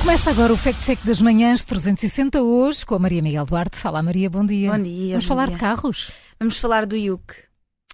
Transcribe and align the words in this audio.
Começa 0.00 0.30
agora 0.30 0.52
o 0.52 0.56
Fact 0.56 0.82
Check 0.84 1.00
das 1.04 1.20
Manhãs 1.20 1.64
360 1.64 2.40
hoje 2.40 2.84
com 2.86 2.94
a 2.94 2.98
Maria 2.98 3.20
Miguel 3.22 3.44
Duarte. 3.44 3.76
Fala 3.76 4.02
Maria, 4.02 4.30
bom 4.30 4.44
dia. 4.46 4.70
Bom 4.72 4.82
dia. 4.82 5.10
Vamos 5.12 5.24
bom 5.24 5.28
falar 5.28 5.46
dia. 5.46 5.54
de 5.54 5.60
carros? 5.60 6.10
Vamos 6.38 6.56
falar 6.56 6.86
do 6.86 6.96
Yuk. 6.96 7.34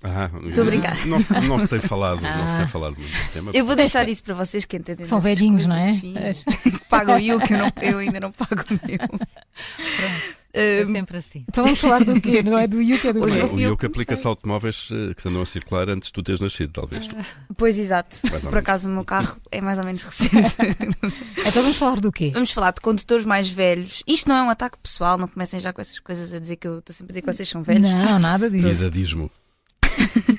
Ah, 0.06 0.30
Estou 0.48 0.64
a 0.64 0.66
brincar. 0.66 1.06
Não, 1.06 1.22
se- 1.22 1.32
não 1.40 1.58
se 1.58 1.66
tem 1.66 1.80
falado, 1.88 2.20
não 2.20 2.28
se 2.30 2.54
Ah. 2.54 2.56
tem 2.58 2.66
falado 2.68 2.94
muito 2.98 3.10
do 3.10 3.32
tema. 3.32 3.50
Eu 3.54 3.64
vou 3.64 3.74
deixar 3.74 4.06
isso 4.08 4.22
para 4.22 4.34
vocês 4.34 4.64
que 4.66 4.76
entendem. 4.76 5.06
São 5.06 5.18
velhinhos, 5.18 5.64
não 5.66 5.76
coisas, 5.76 6.14
é? 6.14 6.32
Sim. 6.34 6.44
Que 6.62 6.78
pagam 6.90 7.16
o 7.16 7.18
Yuk, 7.18 7.50
eu, 7.50 7.58
não- 7.58 7.72
eu 7.80 7.98
ainda 7.98 8.20
não 8.20 8.30
pago 8.30 8.62
o 8.70 8.74
meu. 8.86 8.98
É 10.54 10.86
sempre 10.86 11.16
assim. 11.16 11.44
Então 11.48 11.64
vamos 11.64 11.80
falar 11.80 12.04
do 12.04 12.20
quê? 12.20 12.40
Não 12.42 12.56
é 12.56 12.68
do 12.68 12.80
Yuke, 12.80 13.08
é 13.08 13.12
do 13.12 13.22
Hoje 13.22 13.66
O 13.66 13.76
que 13.76 13.86
aplica-se 13.86 14.24
a 14.24 14.30
automóveis 14.30 14.88
eh, 14.92 15.12
que 15.14 15.28
andam 15.28 15.42
a 15.42 15.46
circular 15.46 15.88
antes 15.88 16.08
de 16.08 16.12
tu 16.12 16.22
teres 16.22 16.40
nascido, 16.40 16.72
talvez. 16.72 17.08
pois 17.56 17.76
exato. 17.76 18.16
Por 18.40 18.56
acaso 18.56 18.88
o 18.88 18.92
meu 18.92 19.04
carro 19.04 19.36
é 19.50 19.60
mais 19.60 19.78
ou 19.78 19.84
menos 19.84 20.02
recente. 20.02 20.32
Então 21.46 21.62
vamos 21.62 21.76
falar 21.76 22.00
do 22.00 22.10
quê? 22.10 22.30
Vamos 22.32 22.50
falar 22.50 22.72
de 22.72 22.80
condutores 22.80 23.24
mais 23.24 23.48
velhos. 23.48 24.02
Isto 24.06 24.28
não 24.28 24.36
é 24.36 24.42
um 24.42 24.50
ataque 24.50 24.78
pessoal, 24.78 25.18
não 25.18 25.28
comecem 25.28 25.60
já 25.60 25.72
com 25.72 25.80
essas 25.80 25.98
coisas 25.98 26.32
a 26.32 26.38
dizer 26.38 26.56
que 26.56 26.66
eu 26.66 26.78
estou 26.78 26.94
sempre 26.94 27.10
a 27.10 27.12
dizer 27.12 27.20
que 27.22 27.32
vocês 27.32 27.48
são 27.48 27.62
velhos. 27.62 27.82
Não, 27.82 28.18
nada 28.18 28.50
disso. 28.50 28.82
Idadismo. 28.82 29.30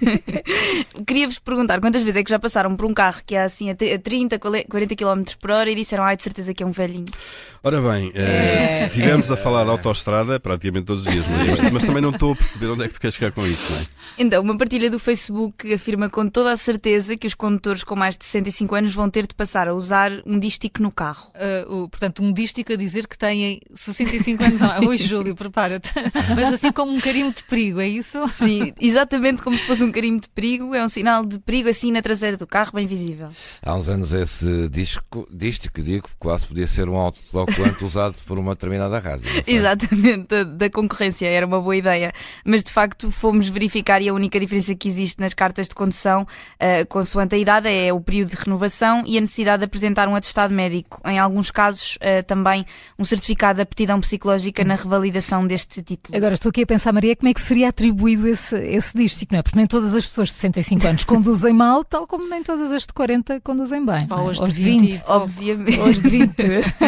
Queria-vos 1.05 1.40
perguntar 1.40 1.80
quantas 1.80 2.02
vezes 2.04 2.18
é 2.20 2.23
que 2.23 2.30
já 2.30 2.40
passaram 2.40 2.76
por 2.76 2.86
um 2.86 2.94
carro 2.94 3.22
que 3.26 3.36
é 3.36 3.44
assim 3.44 3.70
a 3.70 3.76
t- 3.76 3.94
a 3.94 4.00
30, 4.00 4.40
40 4.40 4.95
km 4.95 5.23
por 5.40 5.52
hora 5.52 5.70
e 5.70 5.76
disseram, 5.76 6.04
ai, 6.04 6.16
de 6.16 6.23
certeza 6.23 6.54
que 6.54 6.64
é 6.64 6.66
um 6.66 6.72
velhinho. 6.72 7.05
Ora 7.64 7.81
bem, 7.81 8.12
eh, 8.14 8.62
É. 8.62 8.66
se 8.66 8.84
estivermos 8.86 9.31
a 9.31 9.36
falar 9.36 9.64
de 9.64 9.72
autoestrada, 9.72 10.40
praticamente 10.40 10.86
todos 10.86 11.04
os 11.05 11.12
dias, 11.12 11.28
Maria, 11.28 11.50
mas, 11.59 11.73
mas 11.73 11.84
também 11.84 12.02
não 12.02 12.12
estou 12.12 12.34
a 12.34 12.36
perceber 12.36 12.68
onde 12.68 12.84
é 12.84 12.88
que 12.88 12.94
tu 12.94 13.00
queres 13.02 13.16
chegar 13.16 13.31
com 13.31 13.45
isso, 13.48 13.72
não 13.73 13.80
é? 13.81 13.86
Então, 14.20 14.44
uma 14.44 14.55
partilha 14.55 14.88
do 14.90 15.00
Facebook 15.00 15.73
afirma 15.73 16.08
com 16.08 16.28
toda 16.28 16.52
a 16.52 16.58
certeza 16.58 17.17
que 17.17 17.26
os 17.26 17.34
condutores 17.34 17.84
com 17.84 17.95
mais 17.95 18.16
de 18.16 18.23
65 18.23 18.76
anos 18.76 18.94
vão 18.94 19.09
ter 19.09 19.26
de 19.26 19.34
passar 19.34 19.67
a 19.67 19.73
usar 19.73 20.11
um 20.28 20.38
dístico 20.38 20.80
no 20.83 20.92
carro. 20.92 21.31
O- 21.67 21.89
portanto, 21.89 22.22
um 22.22 22.31
dístico 22.31 22.72
a 22.72 22.76
dizer 22.76 23.08
que 23.08 23.17
têm 23.17 23.59
65 23.73 24.44
anos. 24.44 24.59
Não, 24.59 24.88
oi, 24.89 24.98
Júlio, 24.98 25.33
prepara-te. 25.36 25.89
Mas 26.36 26.53
assim 26.53 26.72
como 26.72 26.92
um 26.92 27.00
carimbo 27.02 27.33
de 27.36 27.44
perigo, 27.45 27.80
é 27.81 27.88
isso? 27.88 28.28
Sim, 28.28 28.73
exatamente 28.80 29.42
como 29.42 29.58
se 29.58 29.66
fosse 29.66 29.83
um 29.83 29.92
carimbo 29.96 30.20
de 30.20 30.28
perigo, 30.28 30.76
é 30.76 30.84
um 30.84 30.90
sinal 30.90 31.26
de 31.26 31.40
perigo 31.40 31.70
assim 31.70 31.90
na 31.90 32.02
traseira 32.02 32.36
do 32.36 32.46
carro, 32.46 32.72
bem 32.74 32.86
visível. 32.86 33.30
Há 33.66 33.76
uns 33.76 33.88
anos 33.88 34.12
esse 34.12 34.68
disco, 34.68 35.26
dístico, 35.32 35.82
digo, 35.82 36.10
quase 36.20 36.46
podia 36.46 36.68
ser 36.68 36.90
um 36.90 36.98
autocolante 36.98 37.82
usado 37.86 38.16
por 38.26 38.38
uma 38.38 38.56
determinada 38.56 39.00
rádio. 39.00 39.26
Exatamente, 39.48 40.28
da, 40.28 40.44
da 40.44 40.70
concorrência, 40.70 41.28
era 41.28 41.46
uma 41.46 41.62
boa 41.62 41.78
ideia. 41.78 42.12
Mas 42.46 42.62
de 42.62 42.73
facto 42.73 43.10
fomos 43.10 43.48
verificar 43.48 44.02
e 44.02 44.10
a 44.10 44.14
única 44.14 44.38
diferença 44.38 44.76
que 44.76 44.90
existe 44.90 45.22
nas 45.22 45.34
cartas 45.34 45.70
de 45.70 45.76
condução, 45.76 46.23
uh, 46.23 46.86
consoante 46.90 47.36
a 47.36 47.38
idade, 47.38 47.70
é 47.70 47.94
o 47.94 48.02
período 48.02 48.32
de 48.32 48.36
renovação 48.36 49.02
e 49.06 49.18
a 49.18 49.22
necessidade 49.22 49.60
de 49.60 49.66
apresentar 49.66 50.10
um 50.10 50.16
atestado 50.16 50.54
médico. 50.54 51.02
Em 51.06 51.18
alguns 51.18 51.52
casos, 51.52 51.96
uh, 51.96 52.22
também 52.28 52.66
um 53.00 53.06
certificado 53.06 53.58
de 53.58 53.62
aptidão 53.62 54.02
psicológica 54.02 54.66
na 54.66 54.76
revalidação 54.76 55.48
deste 55.48 55.82
título. 55.82 56.18
Agora 56.18 56.34
estou 56.34 56.50
aqui 56.50 56.64
a 56.64 56.68
pensar, 56.68 56.92
Maria, 56.92 57.16
como 57.16 57.30
é 57.30 57.34
que 57.34 57.42
seria 57.42 57.70
atribuído 57.70 58.28
esse, 58.28 58.58
esse 58.58 58.98
dístico, 58.98 59.34
não 59.34 59.40
é? 59.40 59.44
Porque 59.44 59.58
nem 59.58 59.68
todas 59.68 59.84
as 59.94 60.05
pessoas 60.05 60.30
de 60.30 60.36
65 60.36 60.88
anos 60.88 61.03
conduzem 61.03 61.53
mal, 61.53 61.83
tal 61.83 62.08
como 62.08 62.28
nem 62.28 62.41
todas 62.44 62.72
as 62.72 62.83
de 62.83 62.94
40 62.94 63.41
conduzem 63.41 63.86
bem. 63.86 64.08
é? 64.09 64.14
Ou 64.14 64.30
os 64.30 64.39
de 64.39 64.53
de 64.53 64.64
20 64.64 64.83
e 64.83 64.92
20. 64.92 65.03
pouco. 65.03 65.23
Obviamente. 65.23 65.80
Ou 65.80 65.88
os 65.88 66.02
de 66.02 66.09
20. 66.09 66.36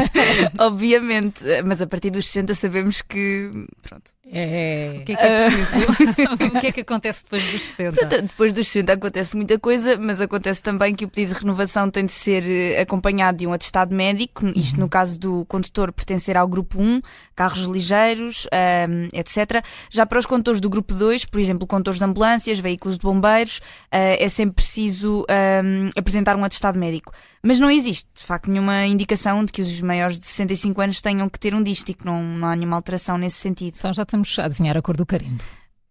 Obviamente, 0.57 1.43
mas 1.65 1.81
a 1.81 1.87
partir 1.87 2.09
dos 2.09 2.27
60 2.27 2.53
sabemos 2.55 3.01
que. 3.01 3.49
Pronto. 3.81 4.17
É. 4.31 4.97
O 4.99 5.05
que 5.05 5.13
é 5.13 5.15
que 5.15 5.21
é 5.21 5.49
preciso? 5.49 6.27
o 6.57 6.59
que 6.59 6.67
é 6.67 6.71
que 6.71 6.81
acontece 6.81 7.23
depois 7.23 7.43
dos 7.51 7.61
60? 7.61 8.21
Depois 8.23 8.53
dos 8.53 8.67
60 8.67 8.93
acontece 8.93 9.35
muita 9.35 9.57
coisa, 9.57 9.97
mas 9.97 10.19
acontece 10.19 10.61
também 10.61 10.93
que 10.93 11.05
o 11.05 11.07
pedido 11.07 11.33
de 11.33 11.39
renovação 11.39 11.89
tem 11.89 12.05
de 12.05 12.11
ser 12.11 12.43
eh, 12.45 12.81
acompanhado 12.81 13.37
de 13.37 13.47
um 13.47 13.53
atestado 13.53 13.95
médico, 13.95 14.45
isto 14.55 14.79
no 14.79 14.89
caso 14.89 15.19
do 15.19 15.45
condutor 15.45 15.93
pertencer 15.93 16.35
ao 16.35 16.47
grupo 16.47 16.81
1, 16.81 17.01
carros 17.35 17.63
ligeiros, 17.63 18.47
ahm, 18.51 19.07
etc. 19.13 19.63
Já 19.89 20.05
para 20.05 20.19
os 20.19 20.25
condutores 20.25 20.59
do 20.59 20.69
grupo 20.69 20.93
2, 20.93 21.25
por 21.25 21.39
exemplo, 21.39 21.65
condutores 21.65 21.99
de 21.99 22.05
ambulâncias, 22.05 22.59
veículos 22.59 22.86
de 22.95 23.01
bombeiros, 23.01 23.61
ah, 23.91 23.97
é 23.97 24.29
sempre 24.29 24.55
preciso 24.55 25.25
ahm, 25.29 25.89
apresentar 25.95 26.35
um 26.35 26.43
atestado 26.43 26.77
médico. 26.77 27.11
Mas 27.41 27.59
não 27.59 27.69
existe, 27.69 28.07
de 28.13 28.23
facto, 28.23 28.49
nenhuma 28.49 28.85
indicação 28.85 29.43
de 29.43 29.51
que 29.51 29.61
os 29.61 29.81
maiores 29.81 30.19
de 30.19 30.27
65 30.27 30.81
anos 30.81 31.01
tenham 31.01 31.29
que 31.29 31.39
ter 31.39 31.53
um 31.53 31.63
dístico, 31.63 32.05
não, 32.05 32.21
não 32.21 32.47
há 32.47 32.55
nenhuma 32.55 32.75
alteração 32.75 33.17
nesse 33.17 33.37
sentido. 33.37 33.75
Então 33.77 33.93
já 33.93 34.03
estamos 34.03 34.37
a 34.39 34.45
adivinhar 34.45 34.77
a 34.77 34.81
cor 34.81 34.97
do 34.97 35.05
carimbo. 35.05 35.43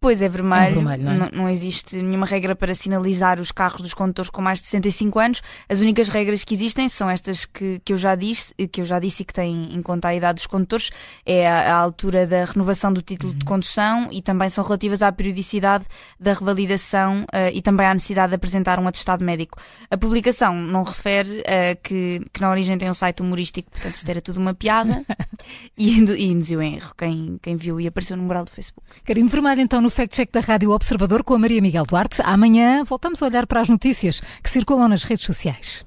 Pois 0.06 0.22
é 0.22 0.28
vermelho, 0.28 0.74
vermelho, 0.76 1.04
não 1.04 1.12
é? 1.12 1.18
não, 1.18 1.28
não 1.32 1.48
existe 1.48 1.96
nenhuma 2.00 2.26
regra 2.26 2.54
para 2.54 2.74
sinalizar 2.74 3.40
os 3.40 3.52
carros 3.52 3.82
dos 3.82 3.92
condutores 3.92 4.30
com 4.30 4.40
mais 4.40 4.60
de 4.60 4.66
65 4.66 5.18
anos. 5.18 5.42
As 5.68 5.80
únicas 5.80 6.08
regras 6.08 6.44
que 6.44 6.54
existem 6.54 6.88
são 6.88 7.10
estas 7.10 7.44
que, 7.44 7.80
que 7.84 7.92
eu 7.92 7.98
já 7.98 8.14
disse, 8.14 8.54
que 8.70 8.80
eu 8.80 8.86
já 8.86 8.98
disse 8.98 9.22
e 9.22 9.26
que 9.26 9.34
têm 9.34 9.74
em 9.74 9.82
conta 9.82 10.08
a 10.08 10.14
idade 10.14 10.36
dos 10.36 10.46
condutores, 10.46 10.90
é 11.24 11.48
a, 11.48 11.74
a 11.74 11.76
altura 11.76 12.26
da 12.26 12.44
renovação 12.44 12.92
do 12.92 13.02
título 13.02 13.26
Uhum. 13.26 13.38
de 13.38 13.44
condução 13.44 14.08
e 14.12 14.22
também 14.22 14.48
são 14.48 14.62
relativas 14.62 15.02
à 15.02 15.10
periodicidade 15.10 15.84
da 16.18 16.32
revalidação 16.32 17.26
eh, 17.32 17.50
e 17.52 17.62
também 17.62 17.86
à 17.86 17.94
necessidade 17.94 18.30
de 18.30 18.36
apresentar 18.36 18.78
um 18.78 18.86
atestado 18.86 19.24
médico. 19.24 19.58
A 19.90 19.96
publicação 19.96 20.54
não 20.54 20.82
refere 20.82 21.42
eh, 21.44 21.74
que, 21.74 22.22
que 22.32 22.40
na 22.40 22.50
origem 22.50 22.78
tem 22.78 22.88
um 22.88 22.94
site 22.94 23.22
humorístico, 23.22 23.70
portanto 23.70 23.94
isto 23.94 24.08
era 24.08 24.20
tudo 24.20 24.38
uma 24.38 24.54
piada 24.54 25.04
e, 25.76 25.98
e 25.98 26.24
induziu 26.26 26.62
em 26.62 26.76
erro 26.76 26.92
quem, 26.96 27.38
quem 27.42 27.56
viu 27.56 27.80
e 27.80 27.86
apareceu 27.86 28.16
no 28.16 28.22
mural 28.22 28.44
do 28.44 28.50
Facebook. 28.50 28.86
Carimbo 29.04 29.30
vermelho 29.30 29.60
então 29.60 29.80
no 29.80 29.90
Fact 29.90 30.14
Check 30.14 30.32
da 30.32 30.40
Rádio 30.40 30.70
Observador 30.70 31.22
com 31.22 31.34
a 31.34 31.38
Maria 31.38 31.60
Miguel 31.60 31.84
Duarte. 31.84 32.20
Amanhã 32.24 32.84
voltamos 32.84 33.22
a 33.22 33.26
olhar 33.26 33.46
para 33.46 33.60
as 33.60 33.68
notícias 33.68 34.20
que 34.42 34.50
circulam 34.50 34.88
nas 34.88 35.04
redes 35.04 35.24
sociais. 35.24 35.84